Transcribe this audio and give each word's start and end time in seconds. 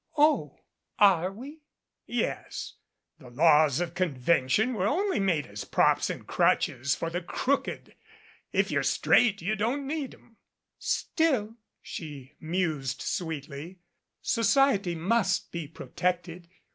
"Oh, 0.17 0.57
are 0.97 1.31
we?" 1.31 1.61
"Yes. 2.07 2.73
The 3.19 3.29
laws 3.29 3.79
of 3.79 3.93
convention 3.93 4.73
were 4.73 4.87
only 4.87 5.19
made 5.19 5.45
as 5.45 5.63
props 5.63 6.09
and 6.09 6.25
crutches 6.25 6.95
for 6.95 7.11
the 7.11 7.21
crooked. 7.21 7.93
If 8.51 8.71
you're 8.71 8.81
straight, 8.81 9.43
you 9.43 9.55
don't 9.55 9.85
need 9.85 10.15
'em." 10.15 10.37
"Still," 10.79 11.55
she 11.83 12.33
mused 12.39 12.99
sweetly, 13.03 13.77
"society 14.23 14.95
must 14.95 15.51
be 15.51 15.67
protected. 15.67 16.49